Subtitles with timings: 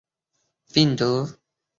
[0.65, 1.39] 此病毒并不会感染人。